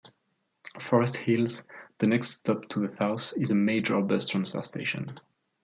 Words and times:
Forest 0.79 1.15
Hills, 1.17 1.61
the 1.99 2.07
next 2.07 2.29
stop 2.31 2.67
to 2.69 2.79
the 2.79 2.95
south, 2.97 3.35
is 3.39 3.51
a 3.51 3.53
major 3.53 4.01
bus 4.01 4.25
transfer 4.25 4.63
station. 4.63 5.05